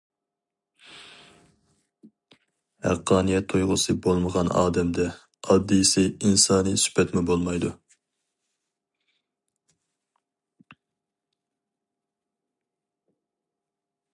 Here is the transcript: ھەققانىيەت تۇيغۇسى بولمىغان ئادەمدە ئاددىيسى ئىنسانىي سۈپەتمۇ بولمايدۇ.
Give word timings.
ھەققانىيەت 2.85 3.45
تۇيغۇسى 3.53 3.95
بولمىغان 4.05 4.49
ئادەمدە 4.61 5.05
ئاددىيسى 5.57 6.05
ئىنسانىي 6.31 6.79
سۈپەتمۇ 6.85 7.25
بولمايدۇ. 7.29 7.73